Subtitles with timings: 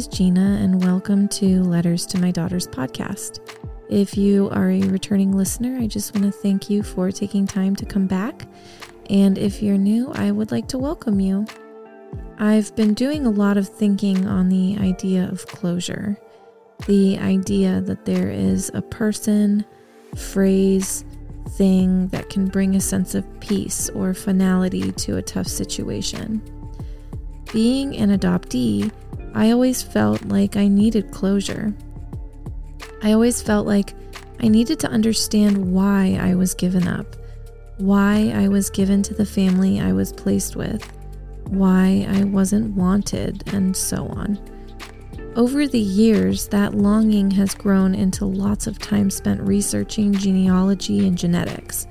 [0.00, 3.38] Is Gina, and welcome to Letters to My Daughter's podcast.
[3.90, 7.76] If you are a returning listener, I just want to thank you for taking time
[7.76, 8.46] to come back.
[9.10, 11.44] And if you're new, I would like to welcome you.
[12.38, 16.16] I've been doing a lot of thinking on the idea of closure,
[16.86, 19.66] the idea that there is a person,
[20.16, 21.04] phrase,
[21.50, 26.40] thing that can bring a sense of peace or finality to a tough situation.
[27.52, 28.90] Being an adoptee,
[29.34, 31.74] I always felt like I needed closure.
[33.02, 33.94] I always felt like
[34.40, 37.16] I needed to understand why I was given up,
[37.78, 40.82] why I was given to the family I was placed with,
[41.48, 44.38] why I wasn't wanted, and so on.
[45.36, 51.16] Over the years, that longing has grown into lots of time spent researching genealogy and
[51.16, 51.86] genetics,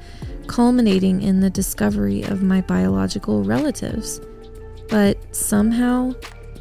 [0.47, 4.19] culminating in the discovery of my biological relatives.
[4.89, 6.13] But somehow,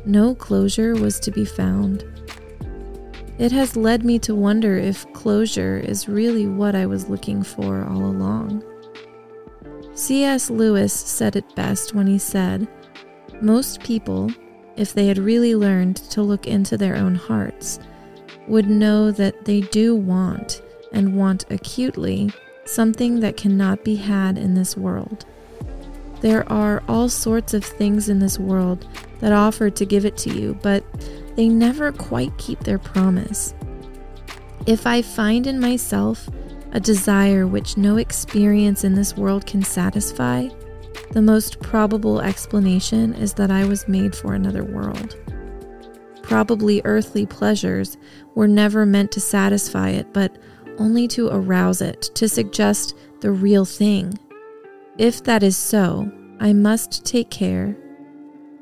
[0.05, 2.05] no closure was to be found.
[3.39, 7.85] It has led me to wonder if closure is really what I was looking for
[7.85, 8.65] all along.
[9.95, 10.51] C.S.
[10.51, 12.67] Lewis said it best when he said,
[13.41, 14.31] Most people,
[14.77, 17.79] if they had really learned to look into their own hearts,
[18.49, 22.31] would know that they do want, and want acutely,
[22.65, 25.25] something that cannot be had in this world.
[26.20, 28.86] There are all sorts of things in this world
[29.20, 30.84] that offer to give it to you, but
[31.36, 33.55] they never quite keep their promise.
[34.66, 36.28] If I find in myself
[36.72, 40.48] a desire which no experience in this world can satisfy,
[41.12, 45.16] the most probable explanation is that I was made for another world.
[46.22, 47.96] Probably earthly pleasures
[48.34, 50.36] were never meant to satisfy it, but
[50.78, 54.18] only to arouse it, to suggest the real thing.
[54.98, 56.11] If that is so,
[56.41, 57.77] I must take care,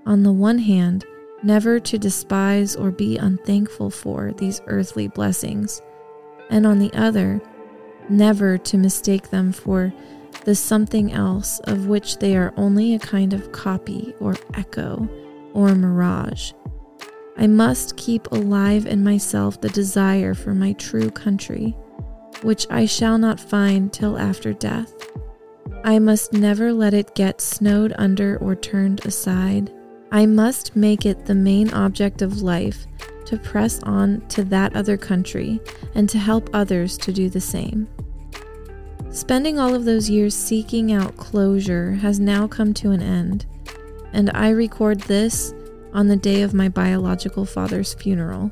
[0.05, 1.07] on the one hand,
[1.43, 5.81] never to despise or be unthankful for these earthly blessings,
[6.51, 7.41] and on the other,
[8.11, 9.95] never to mistake them for
[10.45, 15.09] the something else of which they are only a kind of copy or echo
[15.55, 16.53] or mirage.
[17.39, 21.75] I must keep alive in myself the desire for my true country,
[22.43, 24.93] which I shall not find till after death.
[25.87, 29.73] I must never let it get snowed under or turned aside.
[30.11, 32.89] I must make it the main object of life
[33.27, 35.61] to press on to that other country
[35.95, 37.87] and to help others to do the same.
[39.11, 43.47] Spending all of those years seeking out closure has now come to an end,
[44.13, 45.55] and I record this
[45.93, 48.51] on the day of my biological father's funeral.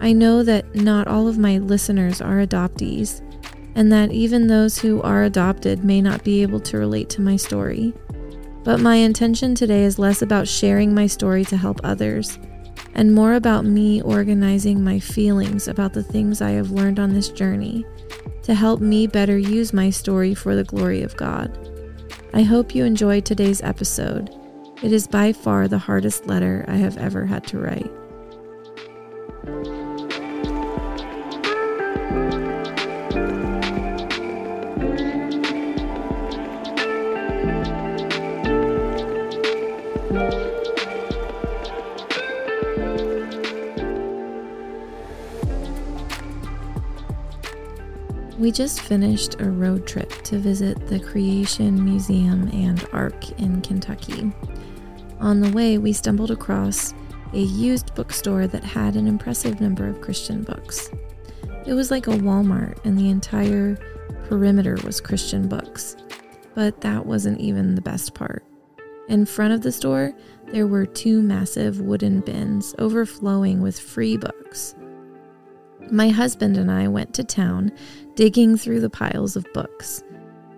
[0.00, 3.20] I know that not all of my listeners are adoptees,
[3.74, 7.36] and that even those who are adopted may not be able to relate to my
[7.36, 7.92] story.
[8.62, 12.38] But my intention today is less about sharing my story to help others,
[12.94, 17.28] and more about me organizing my feelings about the things I have learned on this
[17.28, 17.86] journey
[18.42, 21.56] to help me better use my story for the glory of God.
[22.32, 24.34] I hope you enjoyed today's episode.
[24.82, 27.90] It is by far the hardest letter I have ever had to write.
[48.50, 54.32] We just finished a road trip to visit the Creation Museum and Ark in Kentucky.
[55.20, 56.92] On the way, we stumbled across
[57.32, 60.90] a used bookstore that had an impressive number of Christian books.
[61.64, 63.78] It was like a Walmart, and the entire
[64.24, 65.96] perimeter was Christian books.
[66.56, 68.44] But that wasn't even the best part.
[69.08, 70.12] In front of the store,
[70.46, 74.74] there were two massive wooden bins overflowing with free books.
[75.90, 77.72] My husband and I went to town
[78.14, 80.02] digging through the piles of books.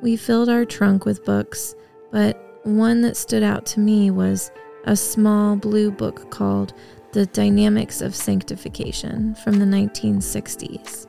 [0.00, 1.74] We filled our trunk with books,
[2.10, 4.50] but one that stood out to me was
[4.84, 6.74] a small blue book called
[7.12, 11.06] The Dynamics of Sanctification from the 1960s.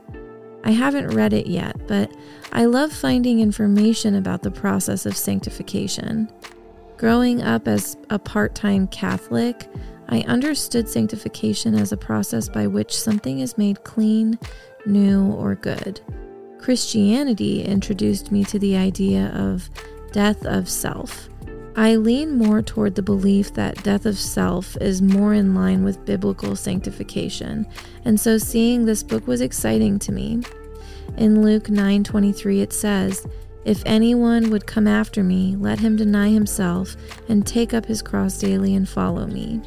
[0.63, 2.15] I haven't read it yet, but
[2.53, 6.31] I love finding information about the process of sanctification.
[7.03, 9.67] Growing up as a part time Catholic,
[10.07, 14.39] I understood sanctification as a process by which something is made clean,
[14.85, 15.99] new, or good.
[16.59, 19.69] Christianity introduced me to the idea of
[20.13, 21.27] death of self.
[21.75, 26.05] I lean more toward the belief that death of self is more in line with
[26.05, 27.67] biblical sanctification,
[28.05, 30.39] and so seeing this book was exciting to me.
[31.17, 33.27] In Luke 9:23 it says,
[33.65, 36.97] "If anyone would come after me, let him deny himself
[37.29, 39.61] and take up his cross daily and follow me."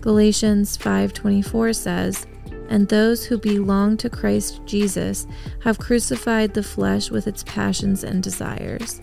[0.00, 2.26] Galatians 5:24 says,
[2.68, 5.26] "And those who belong to Christ Jesus
[5.60, 9.00] have crucified the flesh with its passions and desires."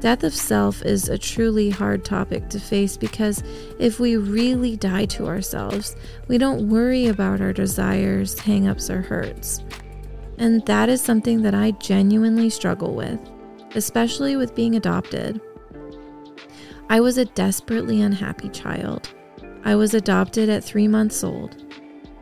[0.00, 3.42] Death of self is a truly hard topic to face because
[3.80, 5.96] if we really die to ourselves,
[6.28, 9.60] we don't worry about our desires, hangups, or hurts.
[10.38, 13.18] And that is something that I genuinely struggle with,
[13.74, 15.40] especially with being adopted.
[16.90, 19.12] I was a desperately unhappy child.
[19.64, 21.64] I was adopted at three months old.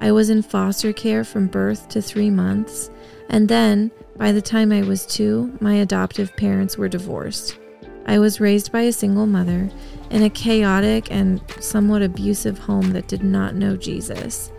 [0.00, 2.90] I was in foster care from birth to three months,
[3.30, 7.58] and then, by the time I was two, my adoptive parents were divorced.
[8.06, 9.68] I was raised by a single mother
[10.10, 14.52] in a chaotic and somewhat abusive home that did not know Jesus.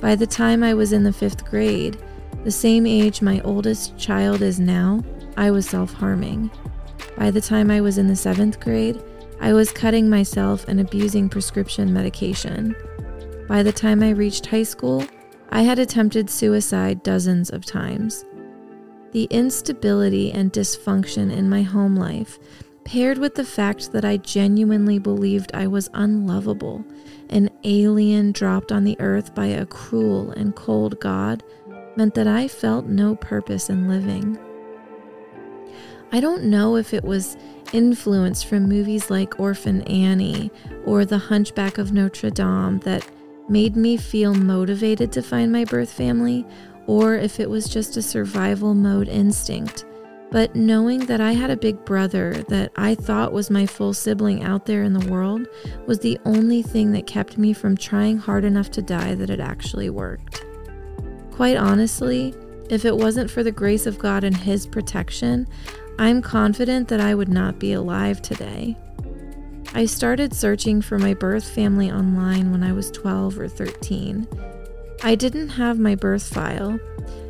[0.00, 2.02] By the time I was in the fifth grade,
[2.42, 5.04] the same age my oldest child is now,
[5.40, 6.50] I was self harming.
[7.16, 9.02] By the time I was in the seventh grade,
[9.40, 12.76] I was cutting myself and abusing prescription medication.
[13.48, 15.02] By the time I reached high school,
[15.48, 18.26] I had attempted suicide dozens of times.
[19.12, 22.38] The instability and dysfunction in my home life,
[22.84, 26.84] paired with the fact that I genuinely believed I was unlovable,
[27.30, 31.42] an alien dropped on the earth by a cruel and cold God,
[31.96, 34.38] meant that I felt no purpose in living.
[36.12, 37.36] I don't know if it was
[37.72, 40.50] influence from movies like Orphan Annie
[40.84, 43.08] or The Hunchback of Notre Dame that
[43.48, 46.46] made me feel motivated to find my birth family,
[46.86, 49.84] or if it was just a survival mode instinct.
[50.30, 54.44] But knowing that I had a big brother that I thought was my full sibling
[54.44, 55.48] out there in the world
[55.86, 59.40] was the only thing that kept me from trying hard enough to die that it
[59.40, 60.44] actually worked.
[61.32, 62.32] Quite honestly,
[62.68, 65.48] if it wasn't for the grace of God and His protection,
[66.00, 68.74] I'm confident that I would not be alive today.
[69.74, 74.26] I started searching for my birth family online when I was 12 or 13.
[75.02, 76.80] I didn't have my birth file,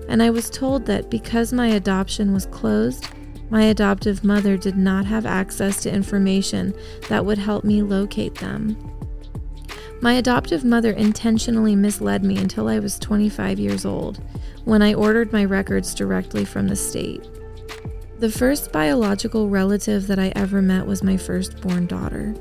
[0.08, 3.08] and I was told that because my adoption was closed,
[3.50, 6.72] my adoptive mother did not have access to information
[7.08, 8.76] that would help me locate them.
[10.00, 14.22] My adoptive mother intentionally misled me until I was 25 years old,
[14.64, 17.28] when I ordered my records directly from the state.
[18.20, 22.34] The first biological relative that I ever met was my firstborn daughter.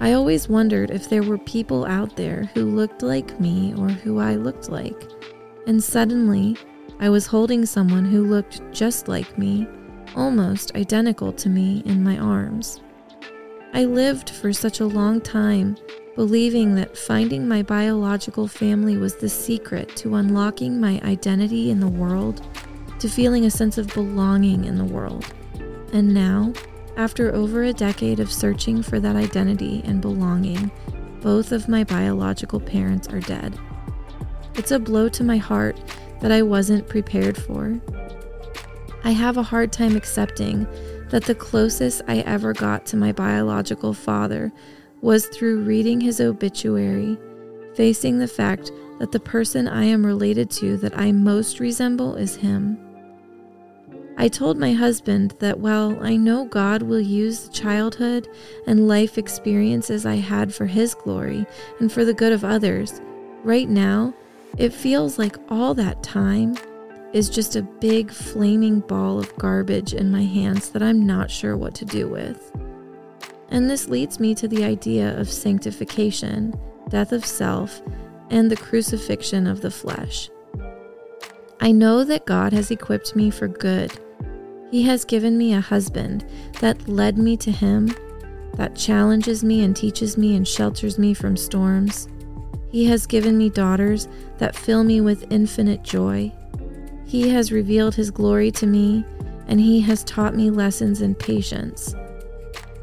[0.00, 4.18] I always wondered if there were people out there who looked like me or who
[4.18, 5.00] I looked like.
[5.68, 6.56] And suddenly,
[6.98, 9.68] I was holding someone who looked just like me,
[10.16, 12.80] almost identical to me, in my arms.
[13.74, 15.76] I lived for such a long time
[16.16, 21.86] believing that finding my biological family was the secret to unlocking my identity in the
[21.86, 22.44] world
[22.98, 25.32] to feeling a sense of belonging in the world.
[25.92, 26.52] And now,
[26.96, 30.70] after over a decade of searching for that identity and belonging,
[31.20, 33.58] both of my biological parents are dead.
[34.54, 35.78] It's a blow to my heart
[36.20, 37.78] that I wasn't prepared for.
[39.04, 40.66] I have a hard time accepting
[41.10, 44.52] that the closest I ever got to my biological father
[45.02, 47.18] was through reading his obituary,
[47.74, 52.36] facing the fact that the person I am related to that I most resemble is
[52.36, 52.78] him.
[54.18, 58.28] I told my husband that while I know God will use the childhood
[58.66, 61.46] and life experiences I had for His glory
[61.80, 63.02] and for the good of others,
[63.44, 64.14] right now,
[64.56, 66.56] it feels like all that time
[67.12, 71.56] is just a big flaming ball of garbage in my hands that I'm not sure
[71.56, 72.52] what to do with.
[73.50, 76.58] And this leads me to the idea of sanctification,
[76.88, 77.82] death of self,
[78.30, 80.30] and the crucifixion of the flesh.
[81.60, 83.92] I know that God has equipped me for good
[84.70, 86.26] he has given me a husband
[86.60, 87.94] that led me to Him,
[88.54, 92.08] that challenges me and teaches me and shelters me from storms.
[92.72, 94.08] He has given me daughters
[94.38, 96.32] that fill me with infinite joy.
[97.06, 99.04] He has revealed His glory to me,
[99.46, 101.94] and He has taught me lessons in patience.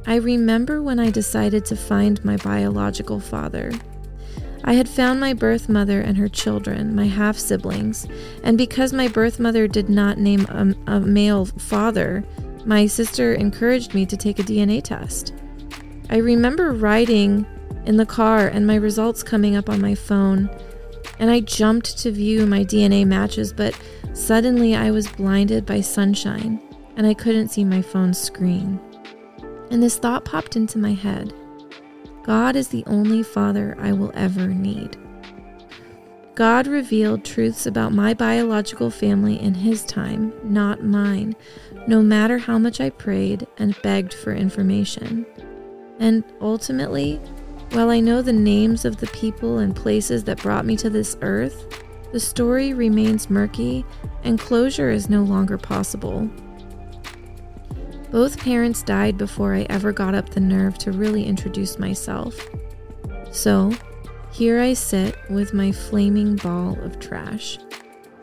[0.05, 3.71] I remember when I decided to find my biological father.
[4.65, 8.07] I had found my birth mother and her children, my half siblings,
[8.43, 12.23] and because my birth mother did not name a, a, male father,
[12.65, 15.33] my sister encouraged me to take a DNA test.
[16.09, 17.45] I remember riding
[17.85, 20.49] in the car and my results coming up on my phone,
[21.19, 23.77] and I jumped to view my DNA matches, but
[24.13, 26.61] suddenly I was blinded by sunshine
[26.95, 28.79] and I couldn't see my phone's screen.
[29.71, 31.33] And this thought popped into my head
[32.23, 34.97] God is the only father I will ever need.
[36.35, 41.35] God revealed truths about my biological family in His time, not mine,
[41.85, 45.25] no matter how much I prayed and begged for information.
[45.99, 47.21] And ultimately,
[47.73, 51.17] While I know the names of the people and places that brought me to this
[51.23, 53.83] earth, the story remains murky
[54.23, 56.29] and closure is no longer possible.
[58.13, 62.39] Both parents died before I ever got up the nerve to really introduce myself.
[63.31, 63.73] So,
[64.31, 67.57] here I sit with my flaming ball of trash,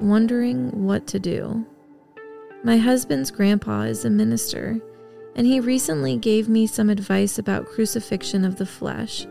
[0.00, 1.66] wondering what to do.
[2.62, 4.80] My husband's grandpa is a minister,
[5.35, 9.26] and he recently gave me some advice about crucifixion of the flesh.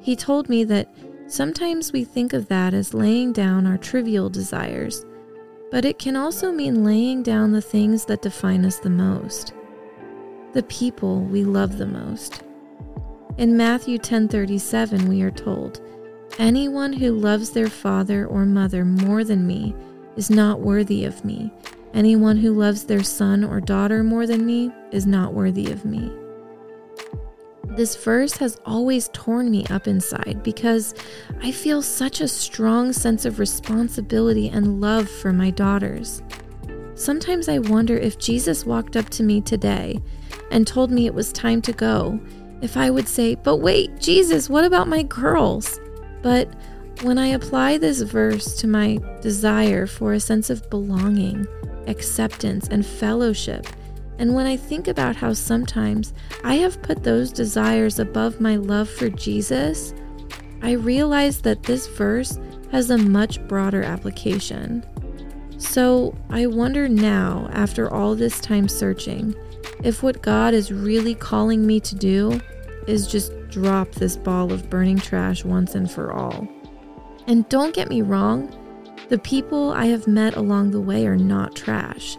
[0.00, 0.94] He told me that
[1.26, 5.04] sometimes we think of that as laying down our trivial desires,
[5.72, 9.52] but it can also mean laying down the things that define us the most,
[10.52, 12.42] the people we love the most.
[13.38, 15.80] In Matthew 10:37 we are told,
[16.38, 19.74] Anyone who loves their father or mother more than me
[20.16, 21.50] is not worthy of me.
[21.94, 26.10] Anyone who loves their son or daughter more than me is not worthy of me.
[27.76, 30.94] This verse has always torn me up inside because
[31.42, 36.22] I feel such a strong sense of responsibility and love for my daughters.
[36.94, 40.00] Sometimes I wonder if Jesus walked up to me today
[40.50, 42.20] and told me it was time to go,
[42.62, 45.78] if I would say, But wait, Jesus, what about my girls?
[46.22, 46.48] But
[47.02, 51.46] when I apply this verse to my desire for a sense of belonging,
[51.86, 53.66] acceptance, and fellowship,
[54.18, 58.88] and when I think about how sometimes I have put those desires above my love
[58.88, 59.92] for Jesus,
[60.62, 62.38] I realize that this verse
[62.72, 64.84] has a much broader application.
[65.58, 69.34] So I wonder now, after all this time searching,
[69.82, 72.40] if what God is really calling me to do
[72.86, 76.46] is just drop this ball of burning trash once and for all.
[77.26, 78.54] And don't get me wrong,
[79.08, 82.16] the people I have met along the way are not trash.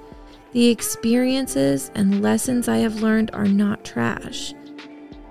[0.54, 4.54] The experiences and lessons I have learned are not trash.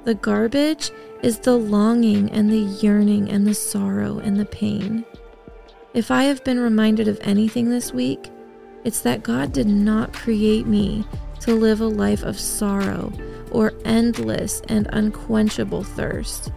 [0.04, 0.90] The garbage
[1.22, 5.04] is the longing and the yearning and the sorrow and the pain.
[5.94, 8.30] If I have been reminded of anything this week,
[8.84, 11.04] it's that God did not create me
[11.40, 13.12] to live a life of sorrow
[13.50, 16.52] or endless and unquenchable thirst.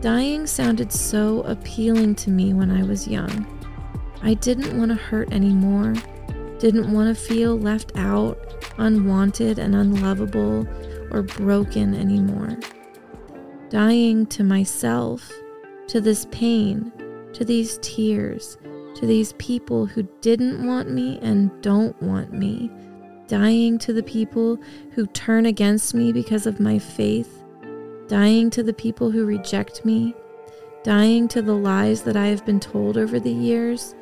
[0.00, 3.46] Dying sounded so appealing to me when I was young.
[4.22, 5.94] I didn't want to hurt anymore,
[6.58, 8.38] didn't want to feel left out,
[8.78, 10.66] unwanted, and unlovable
[11.10, 12.58] or broken anymore.
[13.70, 15.30] Dying to myself,
[15.88, 16.92] to this pain,
[17.32, 18.58] to these tears,
[18.94, 22.70] to these people who didn't want me and don't want me
[23.26, 24.58] dying to the people
[24.92, 27.42] who turn against me because of my faith,
[28.08, 30.14] dying to the people who reject me,
[30.82, 33.94] dying to the lies that I have been told over the years,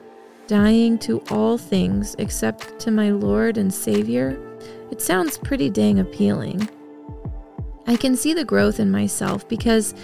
[0.46, 4.38] dying to all things except to my Lord and Savior,
[4.90, 6.68] it sounds pretty dang appealing.
[7.86, 9.94] I can see the growth in myself because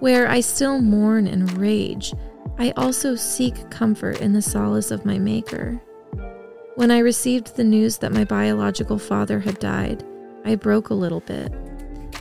[0.00, 2.14] where I still mourn and rage,
[2.58, 5.80] I also seek comfort in the solace of my Maker.
[6.76, 10.04] When I received the news that my biological father had died,
[10.44, 11.50] I broke a little bit.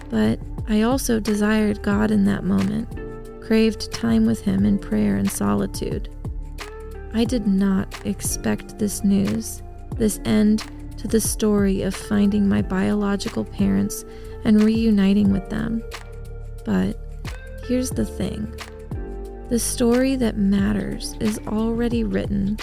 [0.10, 2.88] But I also desired God in that moment,
[3.44, 6.08] craved time with Him in prayer and solitude.
[7.14, 9.62] I did not expect this news,
[9.98, 10.64] this end
[11.00, 14.06] to the story of finding my biological parents
[14.46, 15.84] and reuniting with them.
[16.64, 16.98] But
[17.68, 18.56] here's the thing
[19.50, 22.58] the story that matters is already written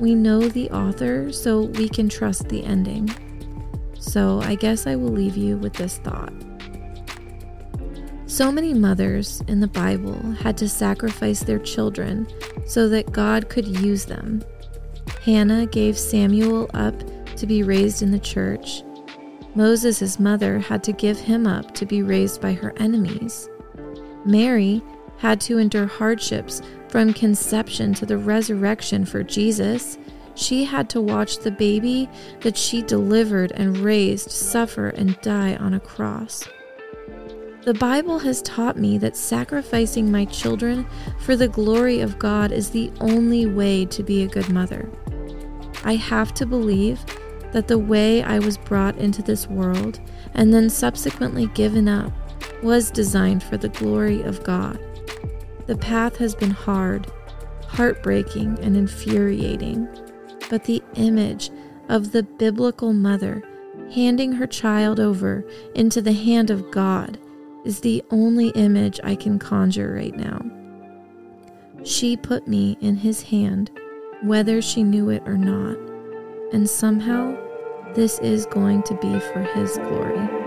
[0.00, 3.08] we know the author, so we can trust the ending.
[3.98, 6.32] So I guess I will leave you with this thought.
[8.26, 12.26] So many mothers in the Bible had to sacrifice their children
[12.66, 14.42] so that God could use them.
[15.22, 16.94] Hannah gave Samuel up
[17.36, 18.82] to be raised in the church.
[19.54, 23.48] Moses' mother had to give him up to be raised by her enemies.
[24.24, 24.82] Mary
[25.18, 26.60] had to endure hardships
[26.94, 29.98] from conception to the resurrection for Jesus,
[30.36, 32.08] she had to watch the baby
[32.42, 36.48] that she delivered and raised suffer and die on a cross.
[37.62, 40.86] The Bible has taught me that sacrificing my children
[41.18, 44.88] for the glory of God is the only way to be a good mother.
[45.82, 47.04] I have to believe
[47.50, 49.98] that the way I was brought into this world
[50.34, 52.12] and then subsequently given up
[52.62, 54.78] was designed for the glory of God.
[55.66, 57.10] The path has been hard,
[57.66, 59.88] heartbreaking, and infuriating,
[60.50, 61.50] but the image
[61.88, 63.42] of the biblical mother
[63.94, 65.44] handing her child over
[65.74, 67.18] into the hand of God
[67.64, 70.44] is the only image I can conjure right now.
[71.82, 73.70] She put me in his hand,
[74.22, 75.76] whether she knew it or not,
[76.52, 77.36] and somehow
[77.94, 80.43] this is going to be for his glory.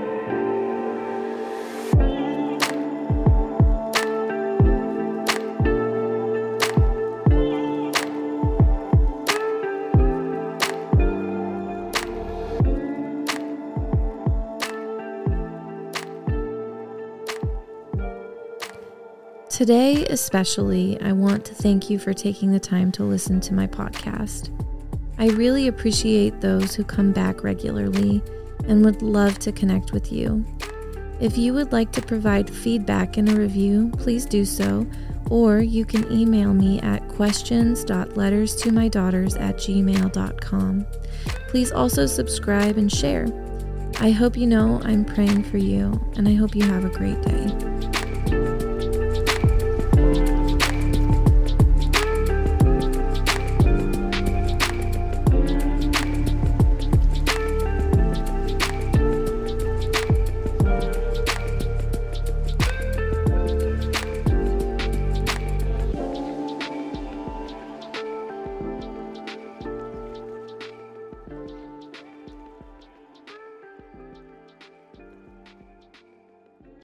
[19.57, 23.65] Today, especially, I want to thank you for taking the time to listen to my
[23.65, 24.51] podcast.
[25.17, 28.21] I really appreciate those who come back regularly
[28.67, 30.45] and would love to connect with you.
[31.19, 34.85] If you would like to provide feedback in a review, please do so,
[35.31, 40.85] or you can email me at questions.letterstomydaughters at gmail.com.
[41.47, 43.25] Please also subscribe and share.
[44.01, 47.19] I hope you know I'm praying for you, and I hope you have a great
[47.23, 47.51] day.